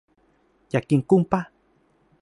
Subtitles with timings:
[0.69, 1.41] อยากกินกุ้งปะ